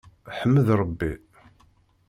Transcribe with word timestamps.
Ḥmed 0.37 0.67
Rebbi. 0.79 1.11